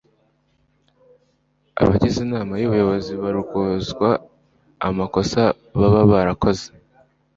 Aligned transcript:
abagize 1.81 2.17
inama 2.27 2.53
y'ubuyobozi 2.61 3.11
baryozwa 3.21 4.09
amakosa 4.87 5.41
baba 5.77 6.01
barakoze 6.11 6.65